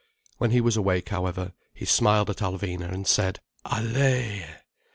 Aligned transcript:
When 0.39 0.49
he 0.49 0.61
was 0.61 0.75
awake, 0.75 1.09
however, 1.09 1.53
he 1.75 1.85
smiled 1.85 2.31
at 2.31 2.37
Alvina, 2.37 2.91
and 2.91 3.05
said: 3.05 3.39
"Allaye!" 3.67 4.47